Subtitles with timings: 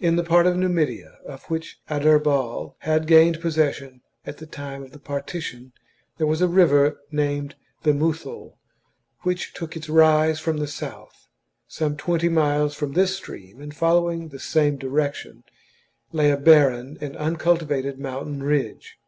[0.00, 4.90] In the part of Numidia of which Adherbal had gained possession at the time of
[4.92, 5.72] the partition
[6.18, 8.58] there was a river named the Muthul,
[9.22, 11.26] which took its rise from the south.
[11.68, 15.42] Some twenty miles from this stream, and following the same direction,
[16.12, 18.98] lay a barren and un cultivated mountain ridge.